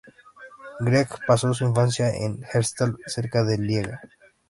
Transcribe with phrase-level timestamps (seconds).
[0.79, 4.01] Greg pasó su infancia en Herstal, cerca de Lieja.